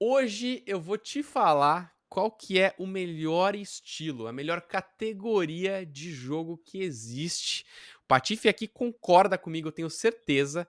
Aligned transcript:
Hoje 0.00 0.62
eu 0.64 0.80
vou 0.80 0.96
te 0.96 1.24
falar 1.24 1.92
qual 2.08 2.30
que 2.30 2.56
é 2.56 2.72
o 2.78 2.86
melhor 2.86 3.56
estilo, 3.56 4.28
a 4.28 4.32
melhor 4.32 4.60
categoria 4.60 5.84
de 5.84 6.12
jogo 6.12 6.56
que 6.56 6.80
existe. 6.80 7.64
O 8.04 8.06
Patife 8.06 8.48
aqui 8.48 8.68
concorda 8.68 9.36
comigo, 9.36 9.66
eu 9.66 9.72
tenho 9.72 9.90
certeza, 9.90 10.68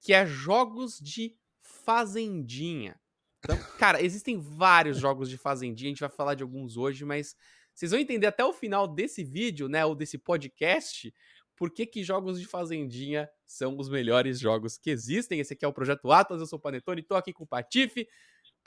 que 0.00 0.12
é 0.12 0.24
jogos 0.24 0.96
de 0.96 1.36
fazendinha. 1.60 3.00
Então, 3.40 3.58
cara, 3.80 4.00
existem 4.00 4.38
vários 4.38 4.96
jogos 4.96 5.28
de 5.28 5.36
fazendinha, 5.36 5.88
a 5.88 5.92
gente 5.92 6.00
vai 6.00 6.10
falar 6.10 6.36
de 6.36 6.44
alguns 6.44 6.76
hoje, 6.76 7.04
mas 7.04 7.34
vocês 7.74 7.90
vão 7.90 7.98
entender 7.98 8.28
até 8.28 8.44
o 8.44 8.52
final 8.52 8.86
desse 8.86 9.24
vídeo, 9.24 9.68
né, 9.68 9.84
ou 9.84 9.96
desse 9.96 10.18
podcast, 10.18 11.12
por 11.56 11.72
que, 11.72 11.84
que 11.84 12.04
jogos 12.04 12.40
de 12.40 12.46
fazendinha 12.46 13.28
são 13.44 13.76
os 13.76 13.88
melhores 13.88 14.38
jogos 14.38 14.78
que 14.78 14.90
existem. 14.90 15.40
Esse 15.40 15.54
aqui 15.54 15.64
é 15.64 15.68
o 15.68 15.72
Projeto 15.72 16.12
Atlas, 16.12 16.40
eu 16.40 16.46
sou 16.46 16.60
o 16.60 16.62
Panetone, 16.62 17.02
tô 17.02 17.16
aqui 17.16 17.32
com 17.32 17.42
o 17.42 17.46
Patife. 17.46 18.08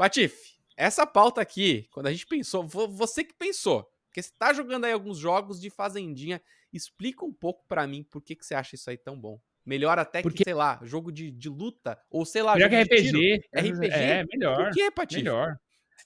Patife, 0.01 0.57
essa 0.75 1.05
pauta 1.05 1.41
aqui, 1.41 1.87
quando 1.91 2.07
a 2.07 2.11
gente 2.11 2.25
pensou, 2.25 2.67
você 2.67 3.23
que 3.23 3.35
pensou, 3.35 3.87
porque 4.07 4.19
você 4.19 4.31
tá 4.35 4.51
jogando 4.51 4.85
aí 4.85 4.91
alguns 4.91 5.19
jogos 5.19 5.61
de 5.61 5.69
fazendinha, 5.69 6.41
explica 6.73 7.23
um 7.23 7.31
pouco 7.31 7.63
para 7.67 7.85
mim 7.85 8.01
por 8.01 8.19
que, 8.19 8.35
que 8.35 8.43
você 8.43 8.55
acha 8.55 8.73
isso 8.73 8.89
aí 8.89 8.97
tão 8.97 9.15
bom. 9.15 9.39
Melhor 9.63 9.99
até 9.99 10.23
porque... 10.23 10.39
que, 10.39 10.43
sei 10.43 10.55
lá, 10.55 10.79
jogo 10.81 11.11
de, 11.11 11.29
de 11.29 11.49
luta, 11.49 12.01
ou 12.09 12.25
sei 12.25 12.41
lá, 12.41 12.55
melhor 12.55 12.71
que 12.71 12.81
RPG. 12.81 13.43
RPG. 13.53 13.87
É, 13.91 14.25
melhor. 14.25 14.55
Por 14.55 14.71
que, 14.71 14.89
Patife? 14.89 15.21
Melhor. 15.21 15.55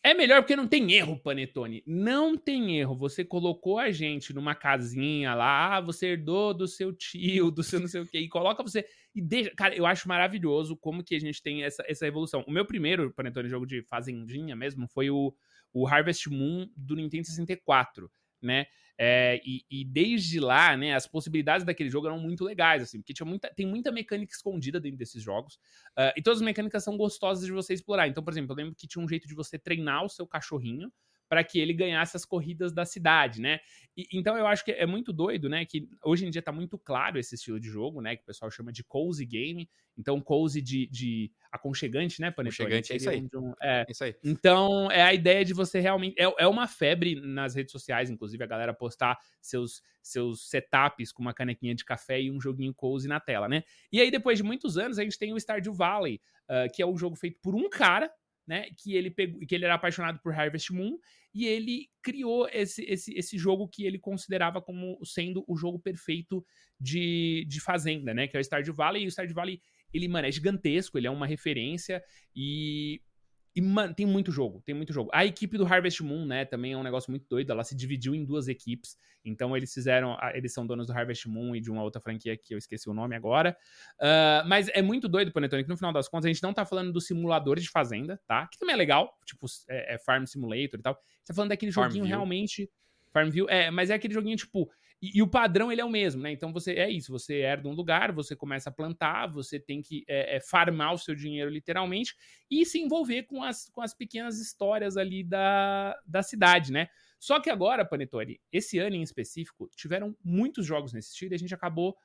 É 0.04 0.14
melhor 0.14 0.42
porque 0.42 0.56
não 0.56 0.68
tem 0.68 0.92
erro, 0.94 1.20
Panetone. 1.20 1.84
Não 1.86 2.38
tem 2.38 2.78
erro. 2.78 2.96
Você 2.96 3.24
colocou 3.24 3.80
a 3.80 3.92
gente 3.92 4.34
numa 4.34 4.56
casinha 4.56 5.34
lá, 5.34 5.76
ah, 5.76 5.82
você 5.82 6.08
herdou 6.08 6.54
do 6.54 6.68
seu 6.68 6.94
tio, 6.94 7.50
do 7.52 7.64
seu 7.64 7.80
não 7.80 7.88
sei 7.88 8.02
o 8.02 8.08
quê, 8.08 8.20
e 8.20 8.28
coloca 8.28 8.62
você. 8.64 8.86
E 9.14 9.22
deixa. 9.22 9.52
Cara, 9.52 9.76
eu 9.76 9.86
acho 9.86 10.08
maravilhoso 10.08 10.76
como 10.78 11.04
que 11.04 11.16
a 11.16 11.20
gente 11.20 11.42
tem 11.42 11.64
essa, 11.64 11.84
essa 11.88 12.06
evolução. 12.06 12.44
O 12.48 12.52
meu 12.52 12.66
primeiro, 12.66 13.12
Panetone, 13.12 13.50
jogo 13.50 13.66
de 13.66 13.82
fazendinha 13.84 14.56
mesmo, 14.56 14.88
foi 14.88 15.10
o, 15.10 15.34
o 15.74 15.88
Harvest 15.88 16.30
Moon 16.30 16.68
do 16.76 16.96
Nintendo 16.96 17.26
64 17.28 18.10
né? 18.46 18.68
É, 18.98 19.42
e, 19.46 19.66
e, 19.70 19.84
desde 19.84 20.40
lá, 20.40 20.76
né, 20.78 20.94
as 20.96 21.06
possibilidades 21.06 21.66
daquele 21.66 21.90
jogo 21.90 22.08
eram 22.08 22.20
muito 22.20 22.46
legais, 22.46 22.82
assim, 22.82 23.00
porque 23.00 23.14
tinha 23.14 23.26
muita, 23.26 23.50
tem 23.54 23.66
muita 23.66 23.92
mecânica 23.92 24.34
escondida 24.34 24.80
dentro 24.80 24.98
desses 24.98 25.22
jogos. 25.22 25.56
Uh, 25.98 26.16
e 26.16 26.22
todas 26.22 26.40
as 26.40 26.46
mecânicas 26.46 26.84
são 26.84 26.96
gostosas 26.96 27.46
de 27.46 27.52
você 27.52 27.74
explorar. 27.74 28.08
Então, 28.08 28.24
por 28.24 28.32
exemplo, 28.32 28.54
eu 28.54 28.56
lembro 28.56 28.76
que 28.76 28.88
tinha 28.88 29.04
um 29.04 29.08
jeito 29.08 29.28
de 29.28 29.36
você 29.36 29.60
treinar 29.60 30.06
o 30.06 30.10
seu 30.10 30.26
cachorrinho 30.26 30.92
para 31.28 31.44
que 31.44 31.60
ele 31.60 31.74
ganhasse 31.74 32.16
as 32.16 32.26
corridas 32.26 32.74
da 32.74 32.86
cidade, 32.86 33.42
né? 33.42 33.60
E, 33.98 34.08
então 34.14 34.38
eu 34.38 34.46
acho 34.46 34.64
que 34.64 34.72
é 34.72 34.86
muito 34.86 35.14
doido, 35.14 35.50
né? 35.50 35.66
Que 35.66 35.88
hoje 36.04 36.26
em 36.26 36.30
dia 36.30 36.42
tá 36.42 36.52
muito 36.52 36.78
claro 36.78 37.18
esse 37.18 37.36
estilo 37.36 37.60
de 37.60 37.70
jogo, 37.70 38.02
né? 38.02 38.16
Que 38.16 38.24
o 38.24 38.26
pessoal 38.26 38.52
chama 38.52 38.72
de 38.72 38.84
cozy 38.84 39.26
game. 39.26 39.70
Então, 39.98 40.20
cozy 40.20 40.62
de, 40.62 40.88
de 40.88 41.32
aconchegante, 41.50 42.20
né, 42.20 42.30
Panetone? 42.30 42.68
Aconchegante, 42.68 42.92
é 42.92 42.96
isso 42.98 43.10
aí. 43.10 43.26
Um, 43.34 43.54
é, 43.62 43.86
isso 43.90 44.04
aí. 44.04 44.14
Então, 44.24 44.92
é 44.92 45.02
a 45.02 45.14
ideia 45.14 45.46
de 45.46 45.54
você 45.54 45.80
realmente... 45.80 46.20
É, 46.20 46.26
é 46.38 46.48
uma 46.48 46.68
febre 46.68 47.16
nas 47.16 47.56
redes 47.56 47.72
sociais, 47.72 48.10
inclusive, 48.10 48.44
a 48.44 48.48
galera 48.48 48.74
postar 48.74 49.18
seus, 49.42 49.82
seus 50.02 50.50
setups 50.50 51.14
com 51.14 51.22
uma 51.22 51.34
canequinha 51.34 51.74
de 51.74 51.86
café 51.86 52.22
e 52.22 52.30
um 52.30 52.42
joguinho 52.42 52.74
cozy 52.74 53.08
na 53.08 53.22
tela, 53.22 53.48
né? 53.48 53.64
E 53.90 54.02
aí, 54.02 54.12
depois 54.12 54.38
de 54.38 54.44
muitos 54.44 54.78
anos, 54.78 55.00
a 55.00 55.04
gente 55.04 55.18
tem 55.18 55.32
o 55.32 55.40
Stardew 55.40 55.74
Valley, 55.74 56.20
uh, 56.50 56.70
que 56.74 56.82
é 56.82 56.86
um 56.86 56.98
jogo 56.98 57.16
feito 57.16 57.40
por 57.42 57.56
um 57.56 57.70
cara, 57.70 58.12
né? 58.48 58.68
Que 58.78 58.96
ele 58.96 59.10
pegou, 59.10 59.40
que 59.46 59.56
ele 59.56 59.66
era 59.66 59.76
apaixonado 59.76 60.20
por 60.22 60.34
Harvest 60.34 60.72
Moon 60.72 60.98
e 61.34 61.46
ele 61.46 61.90
criou 62.02 62.48
esse, 62.48 62.84
esse, 62.84 63.14
esse 63.14 63.38
jogo 63.38 63.68
que 63.68 63.86
ele 63.86 64.00
considerava 64.00 64.62
como 64.62 64.98
sendo 65.04 65.44
o 65.48 65.58
jogo 65.58 65.80
perfeito 65.80 66.46
de, 66.80 67.46
de 67.48 67.60
fazenda, 67.60 68.14
né? 68.14 68.28
Que 68.28 68.38
é 68.38 68.40
o 68.40 68.44
Stardew 68.44 68.74
Valley. 68.74 69.04
E 69.04 69.08
o 69.08 69.12
Stardew 69.12 69.36
Valley, 69.36 69.62
ele, 69.94 70.08
mano, 70.08 70.28
é 70.28 70.32
gigantesco, 70.32 70.98
ele 70.98 71.08
é 71.08 71.12
uma 71.12 71.28
referência 71.28 72.02
e 72.36 73.02
e, 73.56 73.62
mano, 73.62 73.94
tem 73.94 74.06
muito 74.06 74.34
jogo, 74.34 74.62
tem 74.66 74.76
muito 74.76 74.92
jogo. 74.92 75.10
A 75.14 75.26
equipe 75.26 75.58
do 75.58 75.66
Harvest 75.66 76.04
Moon, 76.04 76.26
né, 76.26 76.44
também 76.44 76.74
é 76.74 76.78
um 76.78 76.84
negócio 76.84 77.10
muito 77.10 77.26
doido. 77.30 77.52
Ela 77.52 77.64
se 77.64 77.74
dividiu 77.74 78.14
em 78.14 78.26
duas 78.26 78.50
equipes. 78.50 78.98
Então, 79.24 79.56
eles 79.56 79.74
fizeram. 79.74 80.18
Eles 80.34 80.54
são 80.54 80.68
donos 80.68 80.88
do 80.88 80.94
Harvest 80.94 81.26
Moon 81.30 81.56
e 81.56 81.62
de 81.62 81.72
uma 81.72 81.82
outra 81.82 82.02
franquia 82.02 82.36
que 82.36 82.54
eu 82.54 82.58
esqueci 82.58 82.90
o 82.90 82.94
nome 82.94 83.16
agora. 83.16 83.56
Uh, 83.98 84.46
mas 84.48 84.68
é 84.74 84.82
muito 84.82 85.08
doido, 85.08 85.32
Panetone, 85.32 85.64
que 85.64 85.70
no 85.70 85.78
final 85.78 85.94
das 85.94 86.10
contas 86.10 86.26
a 86.26 86.28
gente 86.34 86.44
não 86.44 86.54
tá 86.54 86.66
falando 86.66 86.92
do 86.92 87.00
simulador 87.00 87.58
de 87.58 87.70
fazenda, 87.70 88.20
tá? 88.28 88.46
Que 88.48 88.60
também 88.60 88.74
é 88.74 88.78
legal, 88.78 89.18
tipo, 89.26 89.46
é, 89.70 89.96
é 89.96 89.98
Farm 90.00 90.26
Simulator 90.26 90.78
e 90.78 90.84
tal. 90.84 90.94
A 90.94 90.98
gente 90.98 91.28
tá 91.28 91.34
falando 91.34 91.50
daquele 91.50 91.72
joguinho 91.72 92.04
realmente. 92.04 92.70
Farmville, 93.14 93.48
é, 93.50 93.72
mas 93.72 93.90
é 93.90 93.94
aquele 93.94 94.14
joguinho 94.14 94.36
tipo. 94.36 94.70
E, 95.06 95.20
e, 95.20 95.22
o 95.22 95.28
padrão 95.28 95.72
ele 95.72 95.82
é 95.82 95.86
o 95.86 95.90
mesmo, 95.90 96.24
né? 96.24 96.32
Então 96.32 96.52
você 96.52 96.74
é 96.74 96.90
isso, 96.90 97.12
você 97.12 97.36
herda 97.42 97.70
um 97.70 97.74
lugar, 97.74 98.12
você 98.12 98.36
começa 98.36 98.70
a 98.70 98.74
plantar, 98.74 99.28
você 99.28 99.60
tem 99.60 99.82
que 99.82 100.04
é, 100.08 100.38
é, 100.38 100.40
farmar 100.40 100.94
o 100.94 100.98
seu 100.98 101.14
dinheiro 101.14 101.50
literalmente 101.50 102.16
e 102.50 102.66
se 102.66 102.80
envolver 102.80 103.24
com 103.24 103.44
as, 103.44 103.70
com 103.70 103.82
as 103.82 103.94
pequenas 103.94 104.40
histórias 104.40 104.98
ali 104.98 105.24
da, 105.24 105.96
da 106.08 106.24
cidade, 106.24 106.72
né? 106.72 106.88
Só 107.20 107.40
que 107.40 107.50
agora, 107.50 107.86
Panetone, 107.86 108.40
esse 108.52 108.80
ano 108.80 108.96
em 108.96 109.02
específico, 109.04 109.70
tiveram 109.76 110.16
muitos 110.24 110.66
jogos 110.66 110.92
nesse 110.92 111.10
estilo 111.10 111.34
e 111.34 111.36
a 111.36 111.40
gente 111.40 111.54
acabou 111.54 111.96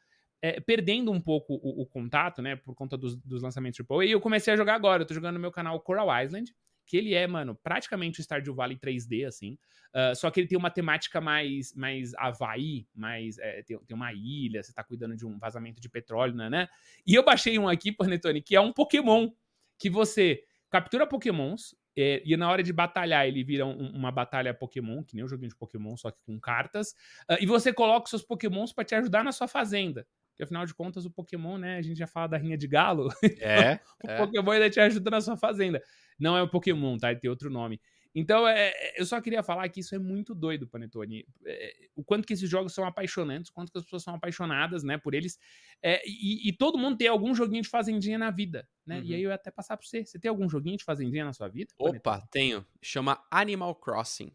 é, 0.43 0.61
perdendo 0.61 1.11
um 1.11 1.21
pouco 1.21 1.55
o, 1.55 1.83
o, 1.83 1.87
contato, 1.87 2.43
né? 2.43 2.57
Por 2.57 2.75
conta 2.75 2.97
dos, 2.97 3.17
dos 3.17 3.43
lançamentos 3.43 3.81
AAA. 3.81 4.05
E 4.05 4.11
eu 4.11 4.21
comecei 4.21 4.53
a 4.53 4.57
jogar 4.57 4.75
agora, 4.75 5.03
eu 5.03 5.07
tô 5.07 5.15
jogando 5.15 5.35
no 5.35 5.41
meu 5.41 5.51
canal 5.51 5.81
Coral 5.81 6.09
Island 6.23 6.55
que 6.91 6.97
ele 6.97 7.15
é, 7.15 7.25
mano, 7.25 7.55
praticamente 7.55 8.19
o 8.19 8.23
Stardew 8.23 8.53
Valley 8.53 8.77
3D, 8.77 9.25
assim. 9.25 9.57
Uh, 9.95 10.13
só 10.17 10.29
que 10.29 10.41
ele 10.41 10.49
tem 10.49 10.59
uma 10.59 10.73
temática 10.73 11.21
mais, 11.21 11.73
mais 11.73 12.13
Havaí, 12.17 12.85
mais. 12.93 13.39
É, 13.39 13.63
tem, 13.63 13.79
tem 13.79 13.97
uma 13.97 14.13
ilha, 14.13 14.61
você 14.61 14.73
tá 14.73 14.83
cuidando 14.83 15.15
de 15.15 15.25
um 15.25 15.39
vazamento 15.39 15.81
de 15.81 15.89
petróleo, 15.89 16.35
né? 16.35 16.51
né? 16.51 16.69
E 17.07 17.15
eu 17.15 17.25
baixei 17.25 17.57
um 17.61 17.69
aqui, 17.69 17.93
Panetone, 17.93 18.43
que 18.43 18.57
é 18.57 18.61
um 18.61 18.73
Pokémon. 18.73 19.31
Que 19.79 19.89
você 19.89 20.43
captura 20.69 21.07
Pokémons, 21.07 21.77
é, 21.97 22.23
e 22.25 22.37
na 22.37 22.51
hora 22.51 22.61
de 22.61 22.73
batalhar, 22.73 23.25
ele 23.25 23.45
vira 23.45 23.65
um, 23.65 23.91
uma 23.91 24.11
batalha 24.11 24.53
Pokémon, 24.53 25.05
que 25.05 25.15
nem 25.15 25.25
um 25.25 25.29
joguinho 25.29 25.51
de 25.51 25.57
Pokémon, 25.57 25.97
só 25.97 26.11
que 26.11 26.19
com 26.27 26.41
cartas. 26.41 26.91
Uh, 27.31 27.37
e 27.41 27.47
você 27.47 27.73
coloca 27.73 28.05
os 28.05 28.11
seus 28.11 28.25
Pokémons 28.25 28.73
para 28.73 28.85
te 28.85 28.97
ajudar 28.97 29.23
na 29.23 29.31
sua 29.31 29.47
fazenda. 29.47 30.05
Porque 30.31 30.43
afinal 30.43 30.65
de 30.67 30.75
contas, 30.75 31.05
o 31.05 31.11
Pokémon, 31.11 31.57
né? 31.57 31.77
A 31.77 31.83
gente 31.83 31.99
já 31.99 32.07
fala 32.07 32.29
da 32.29 32.37
rinha 32.37 32.57
de 32.57 32.67
galo. 32.67 33.11
É. 33.39 33.79
o 34.03 34.11
é. 34.11 34.17
Pokémon 34.17 34.51
ainda 34.51 34.71
te 34.71 34.81
ajuda 34.81 35.11
na 35.11 35.21
sua 35.21 35.37
fazenda. 35.37 35.83
Não 36.21 36.37
é 36.37 36.43
o 36.43 36.49
Pokémon, 36.49 36.97
tá? 36.99 37.11
Ele 37.11 37.21
tem 37.21 37.31
outro 37.31 37.51
nome. 37.51 37.81
Então, 38.15 38.47
é, 38.47 38.69
é, 38.69 39.01
eu 39.01 39.07
só 39.07 39.21
queria 39.21 39.43
falar 39.43 39.69
que 39.69 39.81
isso 39.81 39.95
é 39.95 39.99
muito 39.99 40.35
doido, 40.35 40.67
Panetone. 40.67 41.25
É, 41.47 41.75
o 41.95 42.03
quanto 42.03 42.27
que 42.27 42.33
esses 42.33 42.51
jogos 42.51 42.75
são 42.75 42.85
apaixonantes, 42.85 43.51
o 43.51 43.55
quanto 43.55 43.71
que 43.71 43.79
as 43.79 43.85
pessoas 43.85 44.03
são 44.03 44.15
apaixonadas, 44.15 44.83
né, 44.83 44.99
por 44.99 45.15
eles. 45.15 45.39
É, 45.81 46.03
e, 46.05 46.49
e, 46.49 46.53
todo 46.53 46.77
mundo 46.77 46.97
tem 46.97 47.07
algum 47.07 47.35
joguinho 47.35 47.63
de 47.63 47.69
fazendinha 47.69 48.19
na 48.19 48.31
vida, 48.31 48.69
né? 48.85 48.99
Uhum. 48.99 49.05
E 49.05 49.15
aí 49.15 49.23
eu 49.23 49.31
ia 49.31 49.37
até 49.37 49.51
passar 49.51 49.77
pra 49.77 49.87
você. 49.87 50.05
Você 50.05 50.19
tem 50.19 50.29
algum 50.29 50.49
joguinho 50.49 50.77
de 50.77 50.85
fazendinha 50.85 51.25
na 51.25 51.33
sua 51.33 51.49
vida? 51.49 51.73
Opa, 51.79 52.01
Panetone? 52.01 52.29
tenho. 52.33 52.67
Chama 52.83 53.25
Animal 53.31 53.77
Crossing. 53.77 54.33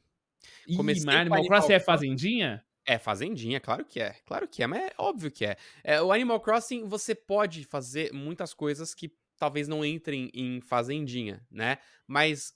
Ih, 0.68 0.82
mas 0.82 1.06
Animal 1.06 1.46
Crossing 1.46 1.74
é 1.74 1.80
fazendinha? 1.80 2.66
É 2.88 3.00
fazendinha, 3.00 3.60
claro 3.60 3.84
que 3.84 4.00
é, 4.00 4.16
claro 4.26 4.48
que 4.48 4.62
é, 4.62 4.68
mas 4.68 4.80
é 4.80 4.94
óbvio 5.00 5.32
que 5.32 5.44
é. 5.44 5.58
é. 5.84 6.00
O 6.02 6.12
Animal 6.12 6.40
Crossing 6.40 6.86
você 6.86 7.16
pode 7.16 7.64
fazer 7.64 8.14
muitas 8.14 8.54
coisas 8.54 8.94
que 8.94 9.12
talvez 9.38 9.68
não 9.68 9.84
entrem 9.84 10.30
em 10.34 10.62
fazendinha, 10.62 11.46
né? 11.50 11.78
Mas 12.08 12.54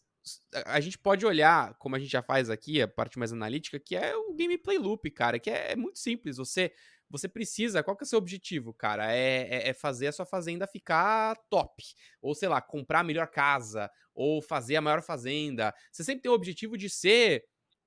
a 0.66 0.80
gente 0.80 0.98
pode 0.98 1.26
olhar, 1.26 1.74
como 1.76 1.96
a 1.96 2.00
gente 2.00 2.12
já 2.12 2.22
faz 2.22 2.50
aqui, 2.50 2.82
a 2.82 2.88
parte 2.88 3.18
mais 3.18 3.32
analítica, 3.32 3.80
que 3.80 3.96
é 3.96 4.16
o 4.16 4.34
gameplay 4.36 4.78
loop, 4.78 5.10
cara, 5.12 5.40
que 5.40 5.50
é, 5.50 5.72
é 5.72 5.76
muito 5.76 6.00
simples. 6.00 6.38
Você 6.38 6.72
você 7.10 7.28
precisa, 7.28 7.82
qual 7.82 7.98
que 7.98 8.04
é 8.04 8.06
o 8.06 8.08
seu 8.08 8.20
objetivo, 8.20 8.72
cara? 8.74 9.12
É, 9.12 9.48
é, 9.50 9.70
é, 9.70 9.74
fazer 9.74 10.08
a 10.08 10.12
sua 10.12 10.26
fazenda 10.26 10.68
ficar 10.68 11.36
top. 11.50 11.84
Ou, 12.22 12.36
sei 12.36 12.48
lá, 12.48 12.62
comprar 12.62 13.00
a 13.00 13.04
melhor 13.04 13.28
casa, 13.28 13.90
ou 14.14 14.42
fazer 14.42 14.76
a 14.76 14.82
maior 14.82 15.02
fazenda. 15.02 15.74
Você 15.92 16.04
sempre 16.04 16.22
tem 16.22 16.32
o 16.32 16.36
objetivo 16.36 16.78
de 16.78 16.88
ser 16.88 17.44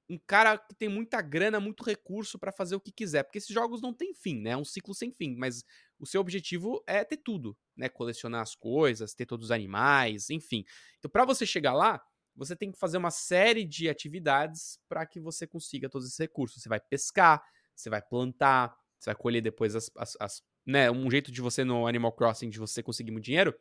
um 0.08 0.18
cara 0.18 0.58
que 0.58 0.74
tem 0.74 0.88
muita 0.88 1.20
grana, 1.22 1.60
muito 1.60 1.82
recurso 1.82 2.38
para 2.38 2.52
fazer 2.52 2.74
o 2.74 2.80
que 2.80 2.92
quiser, 2.92 3.22
porque 3.22 3.38
esses 3.38 3.52
jogos 3.52 3.80
não 3.80 3.92
têm 3.92 4.14
fim, 4.14 4.40
né? 4.40 4.50
É 4.50 4.56
um 4.56 4.64
ciclo 4.64 4.94
sem 4.94 5.10
fim, 5.10 5.34
mas 5.36 5.64
o 5.98 6.06
seu 6.06 6.20
objetivo 6.20 6.82
é 6.86 7.04
ter 7.04 7.18
tudo, 7.18 7.56
né? 7.76 7.88
Colecionar 7.88 8.42
as 8.42 8.54
coisas, 8.54 9.14
ter 9.14 9.26
todos 9.26 9.46
os 9.46 9.50
animais, 9.50 10.28
enfim. 10.30 10.64
Então, 10.98 11.10
para 11.10 11.24
você 11.24 11.46
chegar 11.46 11.72
lá, 11.72 12.02
você 12.34 12.56
tem 12.56 12.72
que 12.72 12.78
fazer 12.78 12.96
uma 12.98 13.10
série 13.10 13.64
de 13.64 13.88
atividades 13.88 14.78
para 14.88 15.06
que 15.06 15.20
você 15.20 15.46
consiga 15.46 15.88
todos 15.88 16.06
esses 16.06 16.18
recursos. 16.18 16.62
Você 16.62 16.68
vai 16.68 16.80
pescar, 16.80 17.42
você 17.74 17.88
vai 17.88 18.02
plantar, 18.02 18.76
você 18.98 19.10
vai 19.10 19.14
colher 19.14 19.42
depois 19.42 19.74
as, 19.74 19.90
as, 19.96 20.16
as 20.20 20.42
né? 20.66 20.90
Um 20.90 21.10
jeito 21.10 21.32
de 21.32 21.40
você 21.40 21.64
no 21.64 21.86
Animal 21.86 22.12
Crossing 22.12 22.48
de 22.48 22.58
você 22.58 22.82
conseguir 22.82 23.10
muito 23.10 23.24
dinheiro 23.24 23.54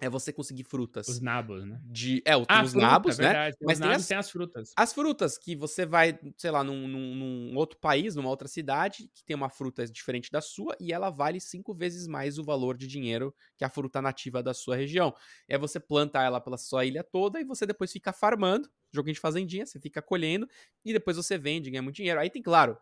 é 0.00 0.08
você 0.08 0.32
conseguir 0.32 0.64
frutas. 0.64 1.08
Os 1.08 1.20
nabos, 1.20 1.64
né? 1.64 1.80
De, 1.84 2.22
é, 2.24 2.32
ah, 2.32 2.62
os 2.62 2.72
fruta, 2.72 2.86
nabos, 2.86 3.18
né? 3.18 3.26
Verdade, 3.26 3.56
Mas 3.62 3.78
tem 3.78 3.90
as, 3.90 4.06
tem 4.06 4.16
as, 4.16 4.30
frutas. 4.30 4.72
As 4.76 4.92
frutas 4.92 5.38
que 5.38 5.54
você 5.54 5.86
vai, 5.86 6.18
sei 6.36 6.50
lá, 6.50 6.64
num, 6.64 6.88
num, 6.88 7.14
num, 7.14 7.56
outro 7.56 7.78
país, 7.78 8.14
numa 8.14 8.28
outra 8.28 8.48
cidade, 8.48 9.08
que 9.14 9.24
tem 9.24 9.36
uma 9.36 9.48
fruta 9.48 9.86
diferente 9.86 10.30
da 10.30 10.40
sua 10.40 10.76
e 10.80 10.92
ela 10.92 11.10
vale 11.10 11.40
cinco 11.40 11.74
vezes 11.74 12.06
mais 12.06 12.38
o 12.38 12.44
valor 12.44 12.76
de 12.76 12.86
dinheiro 12.86 13.34
que 13.56 13.64
a 13.64 13.68
fruta 13.68 14.02
nativa 14.02 14.42
da 14.42 14.52
sua 14.52 14.76
região. 14.76 15.14
É 15.48 15.56
você 15.56 15.78
planta 15.78 16.22
ela 16.22 16.40
pela 16.40 16.56
sua 16.56 16.84
ilha 16.84 17.04
toda 17.04 17.40
e 17.40 17.44
você 17.44 17.66
depois 17.66 17.92
fica 17.92 18.12
farmando, 18.12 18.68
joguinho 18.92 19.14
de 19.14 19.20
fazendinha, 19.20 19.66
você 19.66 19.78
fica 19.78 20.02
colhendo 20.02 20.48
e 20.84 20.92
depois 20.92 21.16
você 21.16 21.38
vende, 21.38 21.70
ganha 21.70 21.82
muito 21.82 21.96
dinheiro. 21.96 22.20
Aí 22.20 22.30
tem, 22.30 22.42
claro, 22.42 22.76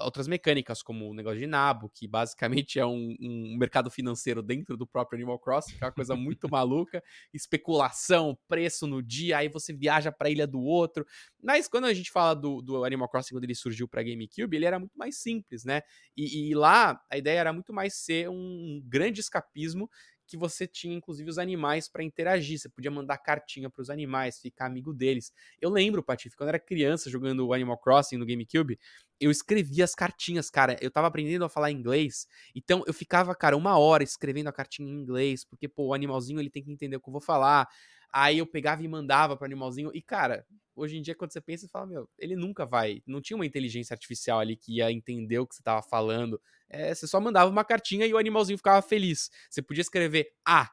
outras 0.00 0.28
mecânicas, 0.28 0.82
como 0.82 1.08
o 1.10 1.14
negócio 1.14 1.38
de 1.38 1.46
nabo, 1.46 1.90
que 1.92 2.06
basicamente 2.06 2.78
é 2.78 2.84
um, 2.86 3.16
um 3.20 3.56
mercado 3.58 3.90
financeiro 3.90 4.42
dentro 4.42 4.76
do 4.76 4.86
próprio 4.86 5.16
Animal 5.16 5.38
Crossing, 5.38 5.76
que 5.76 5.82
é 5.82 5.86
uma 5.86 5.92
coisa 5.92 6.14
muito 6.14 6.48
maluca, 6.50 7.02
especulação, 7.32 8.36
preço 8.46 8.86
no 8.86 9.02
dia, 9.02 9.38
aí 9.38 9.48
você 9.48 9.72
viaja 9.72 10.12
para 10.12 10.28
a 10.28 10.30
ilha 10.30 10.46
do 10.46 10.60
outro. 10.60 11.06
Mas 11.42 11.68
quando 11.68 11.84
a 11.84 11.94
gente 11.94 12.10
fala 12.10 12.34
do, 12.34 12.60
do 12.60 12.84
Animal 12.84 13.08
Crossing, 13.08 13.34
quando 13.34 13.44
ele 13.44 13.54
surgiu 13.54 13.88
para 13.88 14.02
GameCube, 14.02 14.56
ele 14.56 14.66
era 14.66 14.78
muito 14.78 14.96
mais 14.96 15.16
simples, 15.16 15.64
né? 15.64 15.82
E, 16.16 16.50
e 16.50 16.54
lá 16.54 17.00
a 17.10 17.16
ideia 17.16 17.40
era 17.40 17.52
muito 17.52 17.72
mais 17.72 17.94
ser 17.94 18.28
um 18.28 18.82
grande 18.84 19.20
escapismo 19.20 19.88
que 20.26 20.36
você 20.36 20.66
tinha 20.66 20.94
inclusive 20.96 21.28
os 21.30 21.38
animais 21.38 21.88
para 21.88 22.02
interagir. 22.02 22.58
Você 22.58 22.68
podia 22.68 22.90
mandar 22.90 23.18
cartinha 23.18 23.70
para 23.70 23.82
os 23.82 23.90
animais, 23.90 24.38
ficar 24.40 24.66
amigo 24.66 24.92
deles. 24.92 25.32
Eu 25.60 25.70
lembro, 25.70 26.02
Patife, 26.02 26.36
quando 26.36 26.48
eu 26.48 26.50
era 26.50 26.58
criança 26.58 27.08
jogando 27.10 27.46
o 27.46 27.52
Animal 27.52 27.78
Crossing 27.78 28.16
no 28.16 28.26
GameCube, 28.26 28.78
eu 29.20 29.30
escrevia 29.30 29.84
as 29.84 29.94
cartinhas, 29.94 30.50
cara. 30.50 30.76
Eu 30.80 30.90
tava 30.90 31.06
aprendendo 31.06 31.44
a 31.44 31.48
falar 31.48 31.70
inglês, 31.70 32.26
então 32.54 32.82
eu 32.86 32.92
ficava, 32.92 33.34
cara, 33.34 33.56
uma 33.56 33.78
hora 33.78 34.02
escrevendo 34.02 34.48
a 34.48 34.52
cartinha 34.52 34.88
em 34.88 34.92
inglês, 34.92 35.44
porque, 35.44 35.68
pô, 35.68 35.88
o 35.88 35.94
animalzinho 35.94 36.40
ele 36.40 36.50
tem 36.50 36.62
que 36.62 36.70
entender 36.72 36.96
o 36.96 37.00
que 37.00 37.08
eu 37.08 37.12
vou 37.12 37.20
falar. 37.20 37.68
Aí 38.12 38.38
eu 38.38 38.46
pegava 38.46 38.82
e 38.82 38.88
mandava 38.88 39.36
pro 39.36 39.44
animalzinho. 39.44 39.90
E, 39.94 40.00
cara, 40.00 40.46
hoje 40.76 40.98
em 40.98 41.02
dia, 41.02 41.14
quando 41.14 41.32
você 41.32 41.40
pensa, 41.40 41.66
você 41.66 41.70
fala, 41.70 41.86
meu, 41.86 42.08
ele 42.18 42.36
nunca 42.36 42.66
vai. 42.66 43.02
Não 43.06 43.20
tinha 43.20 43.36
uma 43.36 43.46
inteligência 43.46 43.94
artificial 43.94 44.38
ali 44.38 44.56
que 44.56 44.76
ia 44.76 44.92
entender 44.92 45.38
o 45.38 45.46
que 45.46 45.56
você 45.56 45.62
tava 45.62 45.82
falando. 45.82 46.40
É, 46.68 46.94
você 46.94 47.06
só 47.06 47.18
mandava 47.18 47.50
uma 47.50 47.64
cartinha 47.64 48.06
e 48.06 48.12
o 48.12 48.18
animalzinho 48.18 48.58
ficava 48.58 48.82
feliz. 48.82 49.30
Você 49.50 49.62
podia 49.62 49.80
escrever 49.80 50.32
A 50.46 50.70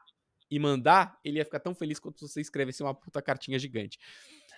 e 0.50 0.58
mandar, 0.58 1.18
ele 1.24 1.38
ia 1.38 1.44
ficar 1.44 1.60
tão 1.60 1.74
feliz 1.74 1.98
quanto 1.98 2.28
você 2.28 2.40
escrevesse 2.40 2.82
uma 2.82 2.94
puta 2.94 3.22
cartinha 3.22 3.58
gigante. 3.58 3.98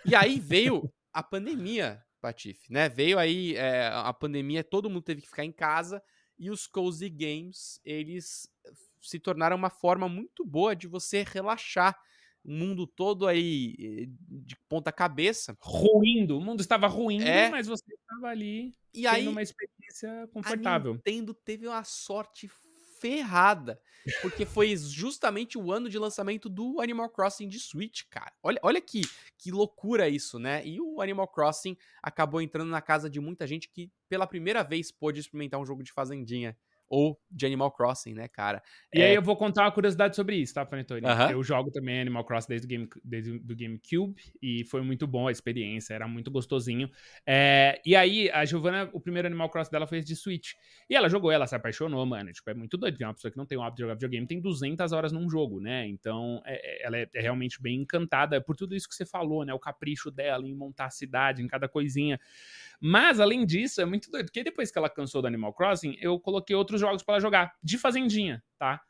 E 0.04 0.14
aí 0.14 0.40
veio 0.40 0.92
a 1.12 1.22
pandemia, 1.22 2.02
Patife, 2.20 2.70
né? 2.70 2.88
Veio 2.88 3.18
aí 3.18 3.54
é, 3.54 3.86
a 3.92 4.12
pandemia, 4.12 4.64
todo 4.64 4.90
mundo 4.90 5.02
teve 5.02 5.22
que 5.22 5.28
ficar 5.28 5.44
em 5.44 5.52
casa 5.52 6.02
e 6.38 6.50
os 6.50 6.66
cozy 6.66 7.08
games, 7.08 7.80
eles 7.84 8.50
se 9.00 9.18
tornaram 9.18 9.56
uma 9.56 9.70
forma 9.70 10.08
muito 10.08 10.44
boa 10.44 10.74
de 10.74 10.86
você 10.86 11.22
relaxar 11.22 11.96
o 12.46 12.52
mundo 12.52 12.86
todo 12.86 13.26
aí 13.26 13.74
eh, 13.78 14.06
de 14.28 14.56
ponta 14.68 14.92
cabeça. 14.92 15.56
Ruindo, 15.60 16.38
o 16.38 16.40
mundo 16.40 16.60
estava 16.60 16.86
ruindo, 16.86 17.24
é. 17.24 17.50
mas 17.50 17.66
você 17.66 17.92
estava 17.92 18.28
ali 18.28 18.74
e 18.94 19.02
tendo 19.02 19.08
aí, 19.08 19.28
uma 19.28 19.42
experiência 19.42 20.28
confortável. 20.32 20.92
A 20.92 20.94
Nintendo 20.94 21.34
teve 21.34 21.66
uma 21.66 21.82
sorte 21.82 22.48
ferrada, 23.00 23.80
porque 24.22 24.46
foi 24.46 24.74
justamente 24.76 25.58
o 25.58 25.72
ano 25.72 25.88
de 25.88 25.98
lançamento 25.98 26.48
do 26.48 26.80
Animal 26.80 27.10
Crossing 27.10 27.48
de 27.48 27.58
Switch, 27.58 28.04
cara. 28.08 28.32
Olha, 28.42 28.58
olha 28.62 28.80
que, 28.80 29.02
que 29.36 29.50
loucura 29.50 30.08
isso, 30.08 30.38
né? 30.38 30.64
E 30.64 30.80
o 30.80 31.00
Animal 31.00 31.28
Crossing 31.28 31.76
acabou 32.00 32.40
entrando 32.40 32.70
na 32.70 32.80
casa 32.80 33.10
de 33.10 33.20
muita 33.20 33.46
gente 33.46 33.68
que 33.68 33.90
pela 34.08 34.26
primeira 34.26 34.62
vez 34.62 34.92
pôde 34.92 35.20
experimentar 35.20 35.60
um 35.60 35.66
jogo 35.66 35.82
de 35.82 35.92
fazendinha 35.92 36.56
ou 36.88 37.18
de 37.30 37.46
Animal 37.46 37.70
Crossing, 37.70 38.14
né, 38.14 38.28
cara? 38.28 38.62
E 38.92 39.00
é... 39.00 39.08
aí 39.08 39.14
eu 39.14 39.22
vou 39.22 39.36
contar 39.36 39.64
uma 39.64 39.72
curiosidade 39.72 40.16
sobre 40.16 40.36
isso, 40.36 40.54
tá, 40.54 40.64
Panetone? 40.64 41.02
Eu 41.30 41.42
jogo 41.42 41.70
também 41.70 42.00
Animal 42.00 42.24
Crossing 42.24 42.48
desde 42.48 42.66
o, 42.66 42.68
Game, 42.68 42.88
desde 43.04 43.30
o 43.32 43.56
GameCube 43.56 44.14
e 44.42 44.64
foi 44.64 44.82
muito 44.82 45.06
bom 45.06 45.28
a 45.28 45.32
experiência, 45.32 45.94
era 45.94 46.06
muito 46.06 46.30
gostosinho. 46.30 46.90
É... 47.26 47.80
E 47.84 47.94
aí, 47.94 48.30
a 48.30 48.44
Giovanna, 48.44 48.88
o 48.92 49.00
primeiro 49.00 49.26
Animal 49.26 49.48
Crossing 49.50 49.70
dela 49.70 49.86
foi 49.86 50.00
de 50.00 50.16
Switch. 50.16 50.52
E 50.88 50.94
ela 50.94 51.08
jogou, 51.08 51.30
ela 51.30 51.46
se 51.46 51.54
apaixonou, 51.54 52.04
mano. 52.06 52.32
Tipo, 52.32 52.50
é 52.50 52.54
muito 52.54 52.76
doido. 52.76 52.96
Tem 52.96 53.06
uma 53.06 53.14
pessoa 53.14 53.30
que 53.30 53.36
não 53.36 53.46
tem 53.46 53.58
o 53.58 53.62
hábito 53.62 53.76
de 53.76 53.82
jogar 53.82 53.94
videogame, 53.94 54.26
tem 54.26 54.40
200 54.40 54.92
horas 54.92 55.12
num 55.12 55.28
jogo, 55.28 55.60
né? 55.60 55.86
Então, 55.86 56.42
é, 56.44 56.54
é, 56.54 56.86
ela 56.86 56.96
é, 56.98 57.08
é 57.14 57.20
realmente 57.20 57.60
bem 57.60 57.80
encantada 57.80 58.40
por 58.40 58.56
tudo 58.56 58.74
isso 58.74 58.88
que 58.88 58.94
você 58.94 59.04
falou, 59.04 59.44
né? 59.44 59.52
O 59.52 59.58
capricho 59.58 60.10
dela 60.10 60.46
em 60.46 60.54
montar 60.54 60.86
a 60.86 60.90
cidade, 60.90 61.42
em 61.42 61.46
cada 61.46 61.68
coisinha. 61.68 62.20
Mas, 62.80 63.20
além 63.20 63.44
disso, 63.44 63.80
é 63.80 63.84
muito 63.84 64.10
doido, 64.10 64.26
porque 64.26 64.44
depois 64.44 64.70
que 64.70 64.78
ela 64.78 64.90
cansou 64.90 65.22
do 65.22 65.28
Animal 65.28 65.52
Crossing, 65.52 65.96
eu 66.00 66.18
coloquei 66.20 66.54
outros 66.82 66.90
jogos 66.90 67.02
para 67.02 67.14
ela 67.14 67.20
jogar, 67.20 67.54
de 67.62 67.78
fazendinha, 67.78 68.42
tá? 68.58 68.80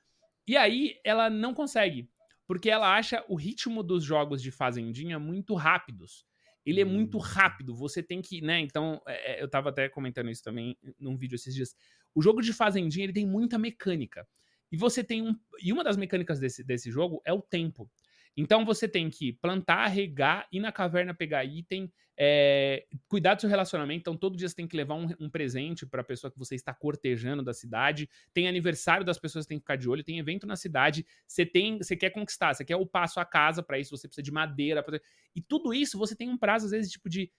E 0.47 0.57
aí, 0.57 0.99
ela 1.05 1.29
não 1.29 1.53
consegue, 1.53 2.09
porque 2.47 2.71
ela 2.71 2.97
acha 2.97 3.25
o 3.29 3.35
ritmo 3.35 3.83
dos 3.83 4.05
jogos 4.05 4.41
de 4.41 4.51
fazendinha 4.51 5.19
muito 5.19 5.55
rápidos. 5.55 6.25
Ele 6.65 6.81
é 6.81 6.85
muito 6.85 7.17
hum. 7.19 7.21
rápido, 7.21 7.75
você 7.75 8.03
tem 8.03 8.21
que, 8.21 8.41
né? 8.41 8.61
Então, 8.61 9.01
é, 9.07 9.35
é, 9.35 9.43
eu 9.43 9.49
tava 9.49 9.71
até 9.71 9.89
comentando 9.89 10.31
isso 10.31 10.43
também 10.43 10.77
num 10.99 11.17
vídeo 11.17 11.37
esses 11.37 11.55
dias. 11.55 11.75
O 12.15 12.21
jogo 12.21 12.43
de 12.43 12.53
fazendinha, 12.53 13.05
ele 13.05 13.13
tem 13.13 13.27
muita 13.27 13.57
mecânica. 13.57 14.27
E 14.71 14.77
você 14.77 15.05
tem 15.05 15.23
um. 15.23 15.39
E 15.63 15.73
uma 15.73 15.85
das 15.85 15.97
mecânicas 15.97 16.41
desse, 16.41 16.65
desse 16.65 16.91
jogo 16.91 17.23
é 17.25 17.33
o 17.33 17.41
tempo. 17.41 17.89
Então 18.37 18.65
você 18.65 18.87
tem 18.87 19.09
que 19.09 19.33
plantar, 19.33 19.87
regar, 19.87 20.47
ir 20.53 20.61
na 20.61 20.71
caverna 20.71 21.15
pegar 21.15 21.45
item, 21.45 21.91
é, 22.19 22.87
cuidar 23.09 23.35
do 23.35 23.41
seu 23.41 23.49
relacionamento. 23.49 24.01
Então 24.01 24.17
todo 24.17 24.37
dia 24.37 24.49
você 24.49 24.55
tem 24.55 24.67
que 24.67 24.77
levar 24.77 24.95
um, 24.95 25.09
um 25.19 25.31
presente 25.31 25.87
para 25.87 26.03
a 26.03 26.05
pessoa 26.05 26.31
que 26.31 26.39
você 26.39 26.55
está 26.55 26.75
cortejando 26.75 27.43
da 27.43 27.55
cidade. 27.55 28.09
Tem 28.35 28.47
aniversário 28.47 29.05
das 29.05 29.19
pessoas 29.19 29.47
tem 29.47 29.59
que 29.59 29.63
ficar 29.63 29.77
de 29.77 29.89
olho. 29.89 30.05
Tem 30.05 30.19
evento 30.19 30.47
na 30.47 30.57
cidade. 30.57 31.07
Você 31.27 31.47
tem, 31.47 31.79
você 31.79 31.97
quer 31.97 32.11
conquistar, 32.11 32.53
você 32.53 32.65
quer 32.65 32.77
upar 32.77 33.05
a 33.05 33.09
sua 33.09 33.25
casa. 33.25 33.63
Para 33.63 33.79
isso 33.79 33.97
você 33.97 34.07
precisa 34.07 34.23
de 34.23 34.33
madeira. 34.33 34.83
Pra... 34.83 35.01
E 35.35 35.41
tudo 35.41 35.73
isso 35.73 35.99
você 35.99 36.15
tem 36.15 36.29
um 36.29 36.37
prazo 36.37 36.67
às 36.67 36.73
vezes 36.73 36.93
tipo 36.93 37.09
de, 37.09 37.33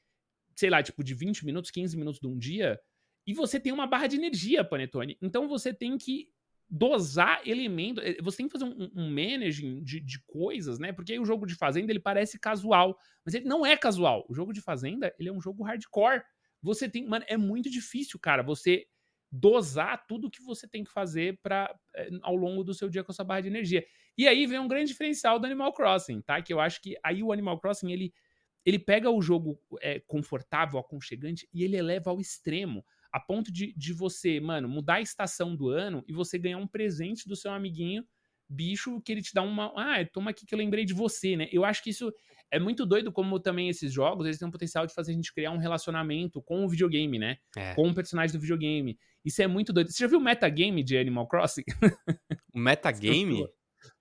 sei 0.56 0.70
lá, 0.70 0.82
tipo 0.82 1.04
de 1.04 1.14
20 1.14 1.46
minutos, 1.46 1.70
15 1.70 1.96
minutos 1.96 2.20
de 2.20 2.28
um 2.28 2.38
dia. 2.38 2.80
E 3.26 3.34
você 3.34 3.60
tem 3.60 3.72
uma 3.74 3.86
barra 3.86 4.08
de 4.08 4.16
energia, 4.16 4.64
Panetone. 4.64 5.18
Então 5.22 5.48
você 5.48 5.74
tem 5.74 5.98
que 5.98 6.30
dosar 6.70 7.42
elementos. 7.46 8.04
Eh, 8.04 8.18
você 8.22 8.38
tem 8.38 8.48
que 8.48 8.58
fazer 8.58 8.66
um, 8.66 8.92
um 8.96 9.10
managing 9.10 9.84
de, 9.84 10.00
de, 10.00 10.20
coisas, 10.26 10.80
né? 10.80 10.92
Porque 10.92 11.18
o 11.18 11.26
jogo 11.26 11.46
de 11.46 11.56
Fazenda 11.56 11.92
ele 11.92 12.00
parece 12.00 12.40
casual, 12.40 12.98
mas 13.26 13.34
ele 13.34 13.46
não 13.46 13.66
é 13.66 13.78
casual. 13.78 14.26
O 14.30 14.36
jogo 14.36 14.52
de 14.52 14.62
Fazenda 14.62 15.14
ele 15.20 15.30
é 15.30 15.32
um 15.32 15.42
jogo 15.42 15.64
hardcore. 15.64 16.22
Você 16.62 16.90
tem, 16.90 17.08
mano, 17.08 17.26
é 17.28 17.38
muito 17.38 17.70
difícil, 17.70 18.20
cara. 18.20 18.44
Você 18.44 18.86
dosar 19.32 20.06
tudo 20.08 20.32
que 20.32 20.42
você 20.42 20.68
tem 20.68 20.84
que 20.84 20.92
fazer 20.92 21.40
para 21.42 21.74
eh, 21.96 22.10
ao 22.22 22.36
longo 22.36 22.64
do 22.64 22.74
seu 22.74 22.90
dia 22.90 23.04
com 23.04 23.12
a 23.12 23.16
sua 23.16 23.26
barra 23.26 23.42
de 23.42 23.48
energia. 23.48 23.86
E 24.18 24.28
aí 24.28 24.46
vem 24.46 24.60
um 24.60 24.68
grande 24.68 24.92
diferencial 24.92 25.40
do 25.40 25.46
Animal 25.46 25.74
Crossing, 25.74 26.22
tá? 26.22 26.42
Que 26.42 26.54
eu 26.54 26.60
acho 26.60 26.82
que 26.82 26.98
aí 27.04 27.22
o 27.24 27.32
Animal 27.32 27.60
Crossing 27.60 27.92
ele 27.92 28.14
ele 28.66 28.80
pega 28.80 29.10
o 29.10 29.22
jogo 29.22 29.58
é, 29.80 30.02
confortável, 30.02 30.78
aconchegante 30.78 31.48
e 31.54 31.64
ele 31.64 31.78
eleva 31.78 32.12
ao 32.12 32.20
extremo 32.20 32.84
a 33.18 33.20
ponto 33.20 33.52
de, 33.52 33.74
de 33.76 33.94
você, 33.94 34.40
mano, 34.40 34.70
mudar 34.70 34.96
a 34.96 35.02
estação 35.02 35.56
do 35.56 35.70
ano 35.70 36.04
e 36.08 36.14
você 36.14 36.38
ganhar 36.38 36.58
um 36.58 36.68
presente 36.68 37.28
do 37.28 37.36
seu 37.36 37.52
amiguinho 37.52 38.06
bicho 38.50 39.02
que 39.02 39.12
ele 39.12 39.22
te 39.22 39.34
dá 39.34 39.42
uma. 39.42 39.74
Ah, 39.76 40.06
toma 40.06 40.32
aqui 40.32 40.46
que 40.46 40.54
eu 40.54 40.60
lembrei 40.60 40.86
de 40.86 40.94
você, 40.94 41.36
né? 41.36 41.50
Eu 41.52 41.66
acho 41.66 41.84
que 41.84 41.90
isso 41.90 42.14
é 42.50 42.60
muito 42.60 42.86
doido, 42.86 43.12
como 43.12 43.40
também 43.40 43.68
esses 43.68 43.92
jogos, 43.92 44.26
eles 44.26 44.38
têm 44.38 44.48
o 44.48 44.52
potencial 44.52 44.86
de 44.86 44.94
fazer 44.94 45.12
a 45.12 45.16
gente 45.16 45.34
criar 45.34 45.52
um 45.52 45.58
relacionamento 45.58 46.42
com 46.42 46.64
o 46.64 46.70
videogame, 46.70 47.20
né? 47.20 47.38
É. 47.58 47.74
Com 47.74 47.90
o 47.90 47.94
personagem 47.94 48.32
do 48.32 48.40
videogame. 48.40 48.98
Isso 49.26 49.42
é 49.42 49.48
muito 49.48 49.74
doido. 49.74 49.92
Você 49.92 50.04
já 50.04 50.08
viu 50.08 50.20
o 50.20 50.22
metagame 50.22 50.84
de 50.84 50.98
Animal 50.98 51.28
Crossing? 51.28 51.64
O 52.54 52.60
metagame? 52.60 53.46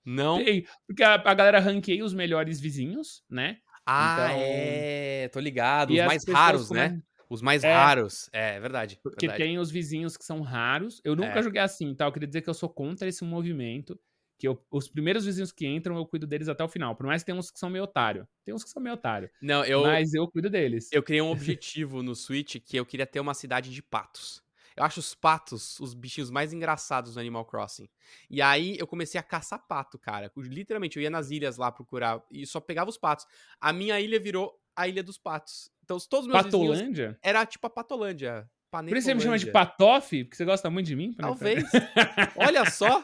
Não. 0.03 0.43
Tem, 0.43 0.65
porque 0.87 1.03
a, 1.03 1.15
a 1.17 1.35
galera 1.35 1.61
ranqueia 1.61 2.03
os 2.03 2.15
melhores 2.15 2.59
vizinhos, 2.59 3.23
né? 3.29 3.59
Ah, 3.85 4.29
então... 4.31 4.41
é. 4.41 5.29
Tô 5.29 5.39
ligado. 5.41 5.93
Os 5.93 6.07
mais 6.07 6.25
raros, 6.27 6.71
né? 6.71 6.99
Os 7.29 7.43
mais 7.43 7.65
é, 7.65 7.73
raros. 7.73 8.29
É, 8.33 8.57
é 8.57 8.61
verdade. 8.61 8.99
Porque 9.03 9.27
verdade. 9.27 9.43
tem 9.43 9.59
os 9.59 9.71
vizinhos 9.71 10.17
que 10.17 10.25
são 10.25 10.41
raros. 10.41 11.01
Eu 11.05 11.17
nunca 11.17 11.39
é. 11.39 11.43
joguei 11.43 11.61
assim, 11.61 11.95
tá? 11.95 12.07
Eu 12.07 12.13
queria 12.13 12.27
dizer 12.27 12.43
que 12.43 12.51
eu 12.51 12.55
sou 12.55 12.69
contra 12.69 13.09
esse 13.09 13.25
movimento. 13.25 13.99
Que 14.39 14.47
eu, 14.47 14.63
os 14.71 14.87
primeiros 14.87 15.25
vizinhos 15.25 15.51
que 15.51 15.67
entram, 15.67 15.97
eu 15.97 16.05
cuido 16.05 16.27
deles 16.27 16.49
até 16.49 16.63
o 16.63 16.69
final. 16.69 16.95
Por 16.95 17.07
mais 17.07 17.23
que 17.23 17.27
tem 17.27 17.35
uns 17.35 17.51
que 17.51 17.59
são 17.59 17.71
meio 17.71 17.85
otário. 17.85 18.29
Tem 18.45 18.55
uns 18.55 18.63
que 18.63 18.71
são 18.71 18.83
meio 18.83 18.95
otário. 18.95 19.31
Não, 19.41 19.65
eu. 19.65 19.83
Mas 19.83 20.13
eu 20.13 20.29
cuido 20.29 20.51
deles. 20.51 20.89
Eu 20.93 21.03
criei 21.03 21.23
um 21.23 21.31
objetivo 21.33 22.03
no 22.03 22.15
Switch 22.15 22.57
que 22.63 22.77
eu 22.77 22.85
queria 22.85 23.07
ter 23.07 23.19
uma 23.19 23.35
cidade 23.35 23.73
de 23.73 23.83
patos. 23.83 24.45
Eu 24.77 24.85
acho 24.85 25.01
os 25.01 25.15
patos 25.15 25.81
os 25.81 25.95
bichinhos 25.95 26.31
mais 26.31 26.53
engraçados 26.53 27.15
no 27.15 27.21
Animal 27.21 27.47
Crossing. 27.47 27.89
E 28.29 28.43
aí 28.43 28.77
eu 28.79 28.87
comecei 28.87 29.19
a 29.19 29.23
caçar 29.23 29.67
pato, 29.67 29.99
cara. 29.99 30.31
Literalmente, 30.37 30.99
eu 30.99 31.03
ia 31.03 31.09
nas 31.09 31.31
ilhas 31.31 31.57
lá 31.57 31.73
procurar 31.73 32.23
e 32.31 32.47
só 32.47 32.61
pegava 32.61 32.91
os 32.91 32.99
patos. 32.99 33.27
A 33.59 33.73
minha 33.73 33.99
ilha 33.99 34.21
virou 34.21 34.55
a 34.77 34.87
Ilha 34.87 35.03
dos 35.03 35.19
Patos. 35.19 35.71
Então, 35.83 35.99
todos 35.99 36.27
os 36.27 36.33
meus 36.33 36.45
Patolândia? 36.45 37.19
Era 37.23 37.47
tipo 37.47 37.67
a 37.67 37.71
Patolândia. 37.71 38.49
Por 38.71 38.97
isso 38.97 39.07
você 39.07 39.15
me 39.15 39.21
chama 39.21 39.39
de 39.39 39.51
Patof? 39.51 40.25
Porque 40.25 40.37
você 40.37 40.45
gosta 40.45 40.69
muito 40.69 40.87
de 40.87 40.97
mim? 40.97 41.13
Talvez. 41.15 41.65
Olha 42.37 42.69
só. 42.69 43.03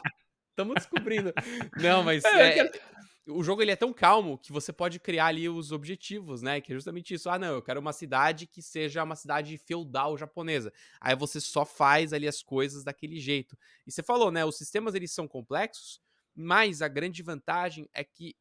Estamos 0.49 0.75
descobrindo. 0.75 1.33
Não, 1.81 2.03
mas 2.03 2.23
é, 2.25 2.59
é, 2.59 2.71
o 3.25 3.43
jogo 3.43 3.61
ele 3.61 3.71
é 3.71 3.75
tão 3.75 3.91
calmo 3.91 4.37
que 4.37 4.51
você 4.51 4.71
pode 4.71 4.99
criar 4.99 5.27
ali 5.27 5.49
os 5.49 5.71
objetivos, 5.71 6.41
né? 6.43 6.61
Que 6.61 6.73
é 6.73 6.75
justamente 6.75 7.13
isso. 7.13 7.29
Ah, 7.29 7.39
não, 7.39 7.55
eu 7.55 7.61
quero 7.61 7.79
uma 7.79 7.93
cidade 7.93 8.45
que 8.45 8.61
seja 8.61 9.03
uma 9.03 9.15
cidade 9.15 9.57
feudal 9.57 10.15
japonesa. 10.17 10.71
Aí 11.01 11.15
você 11.15 11.41
só 11.41 11.65
faz 11.65 12.13
ali 12.13 12.27
as 12.27 12.43
coisas 12.43 12.83
daquele 12.83 13.19
jeito. 13.19 13.57
E 13.87 13.91
você 13.91 14.03
falou, 14.03 14.31
né? 14.31 14.45
Os 14.45 14.57
sistemas 14.57 14.93
eles 14.93 15.11
são 15.11 15.27
complexos, 15.27 15.99
mas 16.35 16.81
a 16.81 16.87
grande 16.87 17.23
vantagem 17.23 17.89
é 17.93 18.03
que 18.03 18.35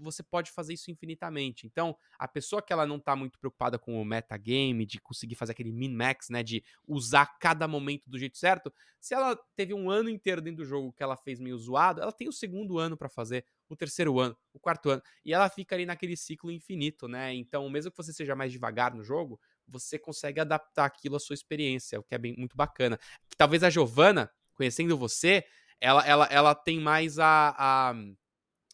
você 0.00 0.22
pode 0.22 0.50
fazer 0.50 0.74
isso 0.74 0.90
infinitamente. 0.90 1.66
Então, 1.66 1.96
a 2.18 2.26
pessoa 2.26 2.62
que 2.62 2.72
ela 2.72 2.86
não 2.86 2.98
tá 2.98 3.14
muito 3.14 3.38
preocupada 3.38 3.78
com 3.78 4.00
o 4.00 4.04
metagame, 4.04 4.86
de 4.86 5.00
conseguir 5.00 5.34
fazer 5.34 5.52
aquele 5.52 5.72
min-max, 5.72 6.28
né, 6.28 6.42
de 6.42 6.62
usar 6.86 7.26
cada 7.38 7.66
momento 7.68 8.08
do 8.08 8.18
jeito 8.18 8.38
certo, 8.38 8.72
se 9.00 9.14
ela 9.14 9.38
teve 9.54 9.74
um 9.74 9.90
ano 9.90 10.08
inteiro 10.08 10.40
dentro 10.40 10.58
do 10.58 10.68
jogo 10.68 10.92
que 10.92 11.02
ela 11.02 11.16
fez 11.16 11.38
meio 11.38 11.56
zoado, 11.58 12.00
ela 12.00 12.12
tem 12.12 12.28
o 12.28 12.32
segundo 12.32 12.78
ano 12.78 12.96
para 12.96 13.08
fazer, 13.08 13.44
o 13.68 13.76
terceiro 13.76 14.18
ano, 14.18 14.36
o 14.52 14.58
quarto 14.58 14.90
ano, 14.90 15.02
e 15.24 15.32
ela 15.32 15.48
fica 15.48 15.74
ali 15.74 15.84
naquele 15.84 16.16
ciclo 16.16 16.50
infinito, 16.50 17.06
né? 17.06 17.34
Então, 17.34 17.68
mesmo 17.68 17.90
que 17.90 17.96
você 17.96 18.12
seja 18.12 18.34
mais 18.34 18.50
devagar 18.50 18.94
no 18.94 19.04
jogo, 19.04 19.38
você 19.66 19.98
consegue 19.98 20.40
adaptar 20.40 20.86
aquilo 20.86 21.16
à 21.16 21.20
sua 21.20 21.34
experiência, 21.34 22.00
o 22.00 22.02
que 22.02 22.14
é 22.14 22.18
bem, 22.18 22.34
muito 22.36 22.56
bacana. 22.56 22.98
Talvez 23.36 23.62
a 23.62 23.70
Giovana, 23.70 24.30
conhecendo 24.54 24.96
você, 24.96 25.44
ela, 25.80 26.06
ela, 26.06 26.26
ela 26.26 26.54
tem 26.54 26.80
mais 26.80 27.18
a, 27.18 27.54
a 27.56 27.94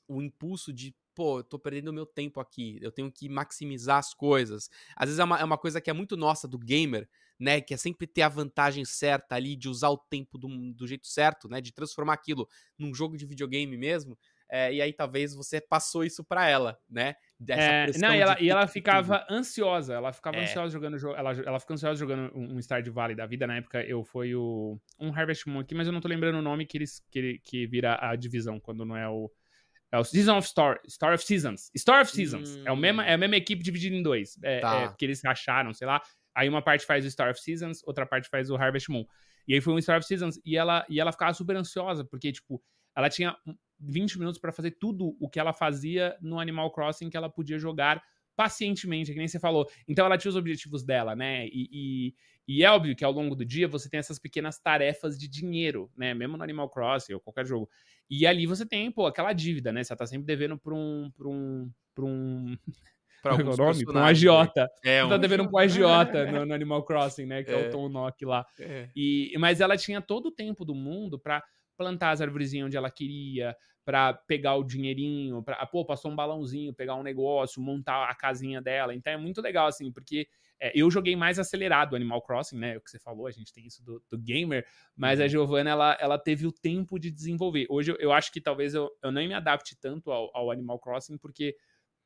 o 0.06 0.22
impulso 0.22 0.72
de 0.72 0.94
pô, 1.14 1.38
eu 1.38 1.44
tô 1.44 1.58
perdendo 1.58 1.92
meu 1.92 2.06
tempo 2.06 2.40
aqui, 2.40 2.78
eu 2.82 2.90
tenho 2.90 3.10
que 3.10 3.28
maximizar 3.28 3.98
as 3.98 4.12
coisas. 4.12 4.68
Às 4.96 5.06
vezes 5.06 5.18
é 5.18 5.24
uma, 5.24 5.38
é 5.38 5.44
uma 5.44 5.58
coisa 5.58 5.80
que 5.80 5.90
é 5.90 5.92
muito 5.92 6.16
nossa 6.16 6.48
do 6.48 6.58
gamer, 6.58 7.08
né? 7.38 7.60
Que 7.60 7.74
é 7.74 7.76
sempre 7.76 8.06
ter 8.06 8.22
a 8.22 8.28
vantagem 8.28 8.84
certa 8.84 9.34
ali, 9.34 9.56
de 9.56 9.68
usar 9.68 9.90
o 9.90 9.98
tempo 9.98 10.38
do, 10.38 10.48
do 10.72 10.86
jeito 10.86 11.06
certo, 11.06 11.48
né? 11.48 11.60
De 11.60 11.72
transformar 11.72 12.14
aquilo 12.14 12.48
num 12.78 12.94
jogo 12.94 13.16
de 13.16 13.26
videogame 13.26 13.76
mesmo. 13.76 14.18
É, 14.50 14.72
e 14.72 14.80
aí 14.80 14.92
talvez 14.92 15.34
você 15.34 15.60
passou 15.60 16.04
isso 16.04 16.22
para 16.22 16.48
ela, 16.48 16.78
né? 16.88 17.16
É, 17.48 17.86
não, 17.98 18.14
e 18.14 18.20
ela, 18.20 18.40
e 18.40 18.48
ela 18.48 18.66
ficava 18.66 19.20
tudo. 19.20 19.36
ansiosa, 19.38 19.94
ela 19.94 20.12
ficava 20.12 20.36
é. 20.36 20.42
ansiosa 20.42 20.72
jogando 20.72 20.98
jogo, 20.98 21.16
ela, 21.16 21.32
ela 21.32 21.58
fica 21.58 21.74
ansiosa 21.74 21.98
jogando 21.98 22.30
um, 22.36 22.54
um 22.54 22.58
Stardew 22.60 22.92
Valley 22.92 23.16
da 23.16 23.26
vida, 23.26 23.46
na 23.46 23.56
época 23.56 23.82
eu 23.82 24.04
fui 24.04 24.34
o 24.34 24.78
um 25.00 25.12
Harvest 25.12 25.48
Moon 25.48 25.60
aqui, 25.60 25.74
mas 25.74 25.86
eu 25.86 25.92
não 25.92 26.00
tô 26.00 26.08
lembrando 26.08 26.38
o 26.38 26.42
nome 26.42 26.66
que 26.66 26.78
eles 26.78 27.02
que, 27.10 27.40
que 27.42 27.66
vira 27.66 27.98
a 28.00 28.14
divisão 28.14 28.60
quando 28.60 28.84
não 28.84 28.96
é 28.96 29.08
o 29.08 29.30
é 29.94 29.98
o 29.98 30.02
Season 30.02 30.36
of 30.36 30.46
Store, 30.48 30.80
Store 30.88 31.14
of 31.14 31.24
Seasons. 31.24 31.70
Store 31.72 32.02
of 32.02 32.10
Seasons. 32.10 32.56
Hum. 32.56 32.62
É, 32.66 32.72
o 32.72 32.76
mesma, 32.76 33.06
é 33.06 33.14
a 33.14 33.16
mesma 33.16 33.36
equipe 33.36 33.62
dividida 33.62 33.94
em 33.94 34.02
dois. 34.02 34.36
É, 34.42 34.58
tá. 34.58 34.82
é, 34.82 34.94
que 34.98 35.04
eles 35.04 35.22
racharam, 35.22 35.72
sei 35.72 35.86
lá. 35.86 36.02
Aí 36.34 36.48
uma 36.48 36.60
parte 36.60 36.84
faz 36.84 37.04
o 37.04 37.08
Store 37.08 37.30
of 37.30 37.40
Seasons, 37.40 37.80
outra 37.86 38.04
parte 38.04 38.28
faz 38.28 38.50
o 38.50 38.56
Harvest 38.56 38.90
Moon. 38.90 39.04
E 39.46 39.54
aí 39.54 39.60
foi 39.60 39.72
um 39.72 39.78
Store 39.78 40.00
of 40.00 40.06
Seasons 40.06 40.40
e 40.44 40.56
ela, 40.56 40.84
e 40.88 40.98
ela 40.98 41.12
ficava 41.12 41.32
super 41.32 41.54
ansiosa, 41.54 42.04
porque, 42.04 42.32
tipo, 42.32 42.60
ela 42.96 43.08
tinha 43.08 43.36
20 43.78 44.18
minutos 44.18 44.40
para 44.40 44.50
fazer 44.50 44.72
tudo 44.72 45.16
o 45.20 45.30
que 45.30 45.38
ela 45.38 45.52
fazia 45.52 46.16
no 46.20 46.40
Animal 46.40 46.72
Crossing 46.72 47.08
que 47.08 47.16
ela 47.16 47.30
podia 47.30 47.56
jogar 47.56 48.02
pacientemente, 48.34 49.12
que 49.12 49.18
nem 49.18 49.28
você 49.28 49.38
falou. 49.38 49.68
Então 49.86 50.04
ela 50.04 50.18
tinha 50.18 50.30
os 50.30 50.36
objetivos 50.36 50.84
dela, 50.84 51.14
né? 51.14 51.46
E, 51.46 51.68
e, 51.70 52.14
e, 52.46 52.64
é 52.64 52.70
óbvio 52.70 52.94
que 52.94 53.04
ao 53.04 53.12
longo 53.12 53.34
do 53.34 53.44
dia 53.44 53.66
você 53.66 53.88
tem 53.88 53.98
essas 53.98 54.18
pequenas 54.18 54.58
tarefas 54.58 55.18
de 55.18 55.28
dinheiro, 55.28 55.90
né? 55.96 56.12
Mesmo 56.14 56.36
no 56.36 56.42
Animal 56.42 56.68
Crossing 56.68 57.14
ou 57.14 57.20
qualquer 57.20 57.46
jogo. 57.46 57.68
E 58.08 58.26
ali 58.26 58.46
você 58.46 58.66
tem, 58.66 58.90
pô, 58.90 59.06
aquela 59.06 59.32
dívida, 59.32 59.72
né? 59.72 59.82
Você 59.82 59.96
tá 59.96 60.06
sempre 60.06 60.26
devendo 60.26 60.58
pra 60.58 60.74
um. 60.74 61.10
Pra 61.16 61.28
um, 61.28 61.70
pra 61.94 62.04
um 62.04 62.56
alguns 63.24 63.58
nome? 63.58 63.84
Pra 63.84 64.00
um 64.00 64.04
agiota. 64.04 64.70
Né? 64.84 64.98
É, 64.98 65.04
um... 65.04 65.08
Tá 65.08 65.16
devendo 65.16 65.48
um 65.48 65.56
agiota 65.58 66.26
no, 66.30 66.44
no, 66.44 66.54
Animal 66.54 66.84
Crossing, 66.84 67.26
né? 67.26 67.42
Que 67.42 67.50
é, 67.50 67.64
é 67.64 67.68
o 67.68 67.70
Tom 67.70 67.88
Nock 67.88 68.24
lá. 68.24 68.46
É. 68.58 68.88
E, 68.94 69.34
mas 69.38 69.60
ela 69.60 69.76
tinha 69.76 70.00
todo 70.00 70.26
o 70.26 70.32
tempo 70.32 70.64
do 70.64 70.74
mundo 70.74 71.18
para 71.18 71.42
plantar 71.76 72.10
as 72.10 72.20
árvorezinhas 72.20 72.66
onde 72.66 72.76
ela 72.76 72.90
queria, 72.90 73.56
para 73.84 74.14
pegar 74.14 74.54
o 74.54 74.64
dinheirinho, 74.64 75.42
para 75.42 75.64
pô, 75.66 75.84
passou 75.84 76.10
um 76.10 76.16
balãozinho, 76.16 76.72
pegar 76.72 76.94
um 76.94 77.02
negócio, 77.02 77.60
montar 77.60 78.08
a 78.08 78.14
casinha 78.14 78.60
dela. 78.60 78.94
Então 78.94 79.12
é 79.12 79.16
muito 79.16 79.40
legal, 79.40 79.66
assim, 79.66 79.92
porque 79.92 80.26
é, 80.60 80.72
eu 80.74 80.90
joguei 80.90 81.16
mais 81.16 81.38
acelerado 81.38 81.96
Animal 81.96 82.22
Crossing, 82.22 82.58
né? 82.58 82.76
O 82.76 82.80
que 82.80 82.90
você 82.90 82.98
falou, 82.98 83.26
a 83.26 83.30
gente 83.30 83.52
tem 83.52 83.66
isso 83.66 83.82
do, 83.84 84.02
do 84.10 84.18
gamer, 84.18 84.66
mas 84.96 85.20
a 85.20 85.24
uhum. 85.24 85.28
Giovanna, 85.28 85.70
ela, 85.70 85.98
ela 86.00 86.18
teve 86.18 86.46
o 86.46 86.52
tempo 86.52 86.98
de 86.98 87.10
desenvolver. 87.10 87.66
Hoje 87.68 87.92
eu, 87.92 87.96
eu 87.96 88.12
acho 88.12 88.32
que 88.32 88.40
talvez 88.40 88.74
eu, 88.74 88.90
eu 89.02 89.12
nem 89.12 89.28
me 89.28 89.34
adapte 89.34 89.76
tanto 89.78 90.10
ao, 90.10 90.30
ao 90.36 90.50
Animal 90.50 90.78
Crossing, 90.78 91.18
porque 91.18 91.56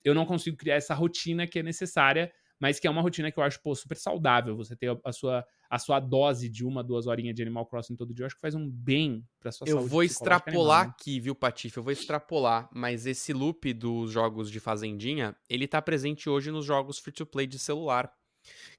eu 0.04 0.14
não 0.14 0.24
consigo 0.24 0.56
criar 0.56 0.76
essa 0.76 0.94
rotina 0.94 1.46
que 1.46 1.58
é 1.58 1.62
necessária 1.62 2.32
mas 2.60 2.80
que 2.80 2.86
é 2.86 2.90
uma 2.90 3.00
rotina 3.00 3.30
que 3.30 3.38
eu 3.38 3.42
acho, 3.42 3.60
pô, 3.62 3.74
super 3.74 3.96
saudável. 3.96 4.56
Você 4.56 4.74
ter 4.74 4.98
a, 5.04 5.12
sua, 5.12 5.44
a 5.70 5.78
sua 5.78 6.00
dose 6.00 6.48
de 6.48 6.64
uma, 6.64 6.82
duas 6.82 7.06
horinhas 7.06 7.34
de 7.34 7.42
Animal 7.42 7.66
Crossing 7.66 7.94
todo 7.94 8.12
dia, 8.12 8.24
eu 8.24 8.26
acho 8.26 8.34
que 8.34 8.40
faz 8.40 8.54
um 8.54 8.68
bem 8.68 9.24
pra 9.38 9.52
sua 9.52 9.66
eu 9.66 9.74
saúde. 9.74 9.84
Eu 9.84 9.88
vou 9.88 10.02
extrapolar 10.02 10.80
animal, 10.80 10.96
aqui, 10.98 11.20
viu, 11.20 11.34
Patife? 11.34 11.76
Eu 11.76 11.82
vou 11.82 11.92
extrapolar, 11.92 12.68
mas 12.72 13.06
esse 13.06 13.32
loop 13.32 13.72
dos 13.72 14.10
jogos 14.10 14.50
de 14.50 14.58
Fazendinha, 14.58 15.36
ele 15.48 15.68
tá 15.68 15.80
presente 15.80 16.28
hoje 16.28 16.50
nos 16.50 16.64
jogos 16.64 16.98
free-to-play 16.98 17.46
de 17.46 17.58
celular. 17.58 18.12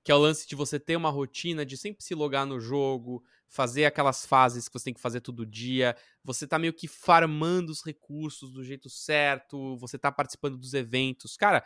Que 0.03 0.11
é 0.11 0.15
o 0.15 0.19
lance 0.19 0.47
de 0.47 0.55
você 0.55 0.79
ter 0.79 0.95
uma 0.95 1.09
rotina 1.09 1.65
de 1.65 1.77
sempre 1.77 2.03
se 2.03 2.15
logar 2.15 2.45
no 2.45 2.59
jogo, 2.59 3.23
fazer 3.47 3.85
aquelas 3.85 4.25
fases 4.25 4.67
que 4.67 4.73
você 4.73 4.85
tem 4.85 4.93
que 4.93 5.01
fazer 5.01 5.21
todo 5.21 5.45
dia, 5.45 5.95
você 6.23 6.47
tá 6.47 6.59
meio 6.59 6.73
que 6.73 6.87
farmando 6.87 7.71
os 7.71 7.83
recursos 7.83 8.51
do 8.51 8.63
jeito 8.63 8.89
certo, 8.89 9.75
você 9.77 9.97
tá 9.97 10.11
participando 10.11 10.57
dos 10.57 10.73
eventos. 10.73 11.35
Cara, 11.35 11.63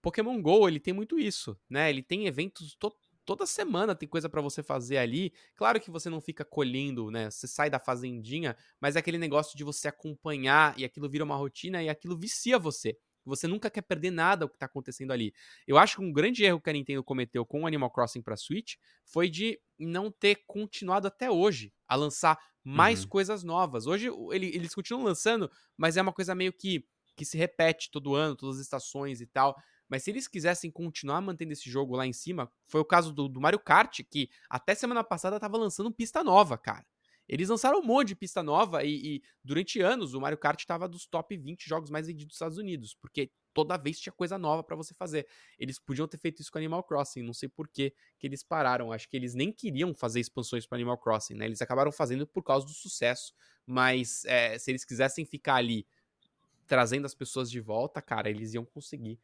Pokémon 0.00 0.40
Go, 0.40 0.68
ele 0.68 0.80
tem 0.80 0.94
muito 0.94 1.18
isso, 1.18 1.58
né? 1.68 1.90
Ele 1.90 2.02
tem 2.02 2.26
eventos 2.26 2.74
to 2.74 2.92
toda 3.26 3.44
semana 3.44 3.92
tem 3.92 4.08
coisa 4.08 4.28
para 4.28 4.40
você 4.40 4.62
fazer 4.62 4.98
ali. 4.98 5.32
Claro 5.56 5.80
que 5.80 5.90
você 5.90 6.08
não 6.08 6.20
fica 6.20 6.44
colhendo, 6.44 7.10
né? 7.10 7.28
Você 7.28 7.48
sai 7.48 7.68
da 7.68 7.80
fazendinha, 7.80 8.56
mas 8.80 8.94
é 8.94 9.00
aquele 9.00 9.18
negócio 9.18 9.58
de 9.58 9.64
você 9.64 9.88
acompanhar 9.88 10.78
e 10.78 10.84
aquilo 10.84 11.10
vira 11.10 11.24
uma 11.24 11.34
rotina 11.34 11.82
e 11.82 11.88
aquilo 11.88 12.16
vicia 12.16 12.56
você. 12.56 12.96
Você 13.28 13.46
nunca 13.46 13.70
quer 13.70 13.82
perder 13.82 14.10
nada 14.10 14.44
o 14.46 14.48
que 14.48 14.58
tá 14.58 14.66
acontecendo 14.66 15.12
ali. 15.12 15.34
Eu 15.66 15.78
acho 15.78 15.96
que 15.96 16.02
um 16.02 16.12
grande 16.12 16.44
erro 16.44 16.60
que 16.60 16.70
a 16.70 16.72
Nintendo 16.72 17.02
cometeu 17.02 17.44
com 17.44 17.62
o 17.62 17.66
Animal 17.66 17.90
Crossing 17.90 18.22
para 18.22 18.36
Switch 18.36 18.74
foi 19.04 19.28
de 19.28 19.60
não 19.78 20.10
ter 20.10 20.44
continuado 20.46 21.06
até 21.06 21.30
hoje 21.30 21.72
a 21.86 21.94
lançar 21.94 22.38
mais 22.64 23.02
uhum. 23.02 23.08
coisas 23.08 23.44
novas. 23.44 23.86
Hoje 23.86 24.08
ele, 24.32 24.46
eles 24.54 24.74
continuam 24.74 25.04
lançando, 25.04 25.50
mas 25.76 25.96
é 25.96 26.02
uma 26.02 26.12
coisa 26.12 26.34
meio 26.34 26.52
que 26.52 26.84
que 27.16 27.24
se 27.24 27.38
repete 27.38 27.90
todo 27.90 28.14
ano, 28.14 28.36
todas 28.36 28.56
as 28.56 28.62
estações 28.62 29.20
e 29.20 29.26
tal. 29.26 29.56
Mas 29.88 30.02
se 30.02 30.10
eles 30.10 30.28
quisessem 30.28 30.70
continuar 30.70 31.20
mantendo 31.20 31.52
esse 31.52 31.70
jogo 31.70 31.96
lá 31.96 32.06
em 32.06 32.12
cima, 32.12 32.52
foi 32.66 32.80
o 32.80 32.84
caso 32.84 33.12
do, 33.12 33.28
do 33.28 33.40
Mario 33.40 33.58
Kart, 33.58 34.00
que 34.10 34.28
até 34.50 34.74
semana 34.74 35.02
passada 35.02 35.40
tava 35.40 35.56
lançando 35.56 35.90
pista 35.90 36.22
nova, 36.22 36.58
cara. 36.58 36.84
Eles 37.28 37.48
lançaram 37.48 37.80
um 37.80 37.84
monte 37.84 38.08
de 38.08 38.16
pista 38.16 38.42
nova 38.42 38.84
e, 38.84 39.16
e 39.16 39.22
durante 39.42 39.80
anos 39.80 40.14
o 40.14 40.20
Mario 40.20 40.38
Kart 40.38 40.58
estava 40.58 40.88
dos 40.88 41.06
top 41.06 41.36
20 41.36 41.68
jogos 41.68 41.90
mais 41.90 42.06
vendidos 42.06 42.28
dos 42.28 42.36
Estados 42.36 42.58
Unidos, 42.58 42.94
porque 42.94 43.30
toda 43.52 43.76
vez 43.76 43.98
tinha 43.98 44.12
coisa 44.12 44.36
nova 44.36 44.62
para 44.62 44.76
você 44.76 44.94
fazer. 44.94 45.26
Eles 45.58 45.78
podiam 45.78 46.06
ter 46.06 46.18
feito 46.18 46.40
isso 46.40 46.52
com 46.52 46.58
Animal 46.58 46.84
Crossing, 46.84 47.22
não 47.22 47.32
sei 47.32 47.48
por 47.48 47.68
que 47.68 47.92
que 48.18 48.26
eles 48.26 48.42
pararam. 48.42 48.92
Acho 48.92 49.08
que 49.08 49.16
eles 49.16 49.34
nem 49.34 49.50
queriam 49.50 49.94
fazer 49.94 50.20
expansões 50.20 50.66
para 50.66 50.76
Animal 50.76 50.98
Crossing, 50.98 51.34
né? 51.34 51.46
Eles 51.46 51.62
acabaram 51.62 51.90
fazendo 51.90 52.26
por 52.26 52.42
causa 52.42 52.66
do 52.66 52.72
sucesso, 52.72 53.32
mas 53.66 54.24
é, 54.26 54.58
se 54.58 54.70
eles 54.70 54.84
quisessem 54.84 55.24
ficar 55.24 55.56
ali 55.56 55.86
trazendo 56.66 57.06
as 57.06 57.14
pessoas 57.14 57.50
de 57.50 57.60
volta, 57.60 58.02
cara, 58.02 58.28
eles 58.28 58.54
iam 58.54 58.64
conseguir. 58.64 59.18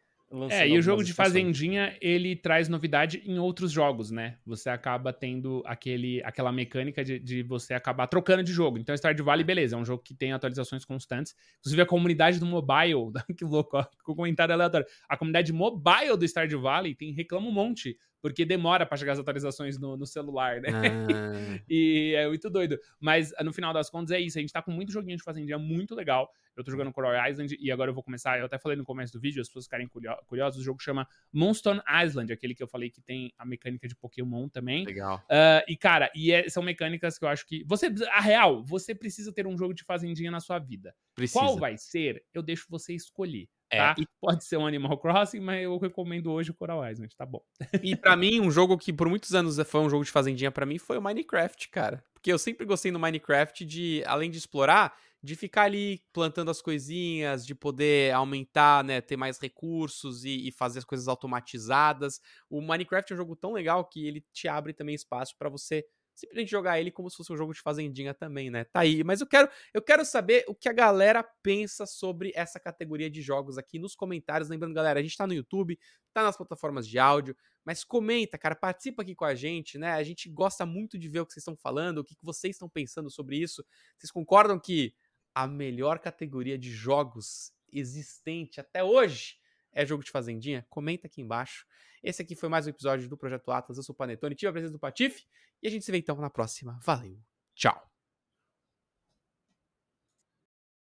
É, 0.49 0.67
e 0.67 0.79
o 0.79 0.83
jogo 0.83 1.05
de 1.05 1.13
Fazendinha, 1.13 1.95
ele 2.01 2.35
traz 2.35 2.67
novidade 2.67 3.23
em 3.27 3.39
outros 3.39 3.71
jogos, 3.71 4.11
né? 4.11 4.39
Você 4.47 4.71
acaba 4.71 5.13
tendo 5.13 5.63
aquele, 5.67 6.23
aquela 6.25 6.51
mecânica 6.51 7.05
de, 7.05 7.19
de 7.19 7.43
você 7.43 7.75
acabar 7.75 8.07
trocando 8.07 8.43
de 8.43 8.51
jogo. 8.51 8.79
Então, 8.79 8.97
Stardew 8.97 9.27
Valley, 9.27 9.45
beleza, 9.45 9.77
é 9.77 9.79
um 9.79 9.85
jogo 9.85 10.03
que 10.03 10.15
tem 10.15 10.33
atualizações 10.33 10.87
constantes. 10.87 11.35
Inclusive, 11.61 11.83
a 11.83 11.87
comunidade 11.87 12.41
do 12.41 12.47
mobile, 12.47 13.13
que 13.37 13.45
louco, 13.45 13.77
ó, 13.77 13.85
com 14.03 14.15
comentário 14.15 14.55
aleatório. 14.55 14.87
A 15.07 15.19
comunidade 15.19 15.53
mobile 15.53 16.17
do 16.17 16.27
Stardew 16.27 16.63
Valley 16.63 16.95
tem, 16.95 17.13
reclama 17.13 17.49
um 17.49 17.53
monte 17.53 17.99
porque 18.23 18.45
demora 18.45 18.87
para 18.87 18.97
chegar 18.97 19.13
as 19.13 19.19
atualizações 19.19 19.77
no, 19.79 19.97
no 19.97 20.07
celular, 20.07 20.61
né? 20.61 20.69
Ah. 20.73 21.61
e 21.69 22.15
é 22.17 22.29
muito 22.29 22.49
doido. 22.49 22.79
Mas 23.01 23.33
no 23.43 23.53
final 23.53 23.75
das 23.75 23.91
contas 23.91 24.13
é 24.13 24.21
isso. 24.21 24.39
A 24.39 24.41
gente 24.41 24.53
tá 24.53 24.63
com 24.63 24.71
muito 24.71 24.93
joguinho 24.93 25.17
de 25.17 25.25
fazendinha 25.25 25.59
muito 25.59 25.93
legal. 25.93 26.31
Eu 26.57 26.63
tô 26.63 26.71
jogando 26.71 26.93
Coral 26.93 27.29
Island 27.29 27.57
e 27.59 27.73
agora 27.73 27.91
eu 27.91 27.95
vou 27.95 28.03
começar. 28.03 28.39
Eu 28.39 28.47
até 28.47 28.59
falei 28.59 28.79
no 28.79 28.85
começo 28.85 29.13
do 29.13 29.21
vídeo, 29.21 29.41
as 29.41 29.49
pessoas 29.49 29.65
ficarem 29.65 29.89
curiosas. 30.27 30.61
O 30.61 30.63
jogo 30.63 30.81
chama 30.81 31.09
Moonstone 31.33 31.81
Island, 32.05 32.33
aquele 32.33 32.55
que 32.55 32.63
eu 32.63 32.69
falei 32.69 32.91
que 32.91 33.01
tem 33.01 33.33
a 33.37 33.45
mecânica 33.45 33.89
de 33.89 33.97
Pokémon 33.97 34.49
também. 34.49 34.85
Legal. 34.85 35.19
Uh, 35.25 35.65
e, 35.67 35.77
cara, 35.77 36.11
e 36.15 36.31
é, 36.31 36.49
são 36.49 36.63
mecânicas 36.63 37.19
que 37.19 37.25
eu 37.25 37.29
acho 37.29 37.45
que. 37.45 37.65
Você, 37.65 37.93
a 38.13 38.21
real, 38.21 38.63
você 38.63 38.95
precisa 38.95 39.33
ter 39.33 39.47
um 39.47 39.59
jogo 39.59 39.75
de 39.75 39.83
fazendinha 39.83 40.31
na 40.31 40.39
sua 40.39 40.61
vida. 40.61 40.95
Precisa. 41.15 41.41
Qual 41.41 41.59
vai 41.59 41.77
ser? 41.77 42.23
Eu 42.33 42.43
deixo 42.43 42.67
você 42.71 42.95
escolher. 42.95 43.49
É, 43.73 43.79
tá? 43.79 43.95
E 43.99 44.07
pode 44.21 44.45
ser 44.45 44.59
um 44.59 44.67
Animal 44.67 44.99
Crossing, 44.99 45.41
mas 45.41 45.63
eu 45.63 45.79
recomendo 45.79 46.31
hoje 46.31 46.51
o 46.51 46.55
Coral 46.55 46.87
Island, 46.87 47.17
tá 47.17 47.25
bom. 47.25 47.43
E 47.83 47.97
para 47.97 48.15
mim, 48.15 48.39
um 48.39 48.51
jogo 48.51 48.77
que 48.77 48.93
por 48.93 49.09
muitos 49.09 49.35
anos 49.35 49.59
foi 49.67 49.81
um 49.81 49.89
jogo 49.89 50.05
de 50.05 50.11
fazendinha 50.11 50.51
para 50.51 50.67
mim 50.67 50.79
foi 50.79 50.99
o 50.99 51.03
Minecraft, 51.03 51.71
cara. 51.71 52.05
Porque 52.13 52.31
eu 52.31 52.39
sempre 52.39 52.67
gostei 52.67 52.93
no 52.93 52.99
Minecraft 52.99 53.65
de, 53.65 54.03
além 54.07 54.31
de 54.31 54.37
explorar, 54.37 54.95
de 55.23 55.35
ficar 55.35 55.63
ali 55.63 56.03
plantando 56.13 56.51
as 56.51 56.61
coisinhas, 56.61 57.47
de 57.47 57.55
poder 57.55 58.13
aumentar, 58.13 58.85
né, 58.85 59.01
ter 59.01 59.17
mais 59.17 59.39
recursos 59.39 60.25
e, 60.25 60.49
e, 60.49 60.53
fazer 60.53 60.81
as 60.81 60.85
coisas 60.85 61.09
automatizadas. 61.09 62.21
O 62.51 62.61
Minecraft 62.61 63.13
é 63.13 63.15
um 63.15 63.17
jogo 63.17 63.35
tão 63.35 63.53
legal 63.53 63.85
que 63.85 64.07
ele 64.07 64.23
te 64.33 64.49
abre 64.49 64.73
também 64.73 64.95
espaço 64.95 65.35
para 65.39 65.49
você 65.49 65.85
simplesmente 66.23 66.51
jogar 66.51 66.81
ele 66.81 66.91
como 66.91 67.11
se 67.11 67.17
fosse 67.17 67.33
um 67.33 67.37
jogo 67.37 67.53
de 67.53 67.61
fazendinha 67.61 68.15
também, 68.15 68.51
né? 68.51 68.65
Tá 68.65 68.81
aí. 68.81 69.03
Mas 69.03 69.21
eu 69.21 69.27
quero, 69.27 69.49
eu 69.75 69.83
quero 69.83 70.05
saber 70.05 70.45
o 70.47 70.55
que 70.55 70.69
a 70.69 70.73
galera 70.73 71.23
pensa 71.43 71.85
sobre 71.85 72.33
essa 72.35 72.61
categoria 72.61 73.11
de 73.11 73.21
jogos 73.21 73.59
aqui 73.59 73.79
nos 73.79 73.95
comentários. 73.95 74.49
Lembrando, 74.49 74.75
galera, 74.75 75.01
a 75.01 75.03
gente 75.03 75.17
tá 75.17 75.27
no 75.27 75.35
YouTube, 75.35 75.79
tá 76.13 76.23
nas 76.23 76.37
plataformas 76.37 76.87
de 76.87 76.99
áudio, 76.99 77.37
mas 77.65 77.83
comenta, 77.83 78.39
cara, 78.39 78.55
participa 78.55 79.03
aqui 79.03 79.15
com 79.15 79.25
a 79.25 79.35
gente, 79.35 79.79
né? 79.79 79.93
A 79.93 80.03
gente 80.03 80.29
gosta 80.29 80.65
muito 80.65 80.99
de 80.99 81.09
ver 81.09 81.21
o 81.21 81.27
que 81.27 81.33
vocês 81.33 81.43
estão 81.43 81.57
falando, 81.57 81.99
o 81.99 82.05
que 82.05 82.17
vocês 82.23 82.55
estão 82.55 82.69
pensando 82.69 83.11
sobre 83.11 83.37
isso. 83.37 83.65
Vocês 83.99 84.11
concordam 84.11 84.59
que 84.59 84.95
a 85.35 85.47
melhor 85.47 85.99
categoria 85.99 86.57
de 86.57 86.71
jogos 86.71 87.53
existente 87.73 88.61
até 88.61 88.85
hoje 88.85 89.42
é 89.73 89.85
jogo 89.87 90.05
de 90.05 90.11
fazendinha? 90.11 90.67
Comenta 90.69 91.07
aqui 91.07 91.21
embaixo. 91.21 91.67
Esse 92.03 92.23
aqui 92.23 92.35
foi 92.35 92.49
mais 92.49 92.67
um 92.67 92.71
episódio 92.71 93.09
do 93.09 93.17
Projeto 93.17 93.51
Atlas. 93.51 93.79
Eu 93.79 93.85
sou 93.85 93.95
o 93.95 93.97
Panetone, 93.97 94.35
tive 94.35 94.49
a 94.49 94.53
presença 94.53 94.73
do 94.73 94.79
Patife 94.79 95.25
e 95.63 95.69
a 95.69 95.71
gente 95.71 95.85
se 95.85 95.93
vê 95.93 95.99
então 95.99 96.17
na 96.17 96.31
próxima. 96.31 96.79
Valeu, 96.83 97.19
tchau! 97.55 97.92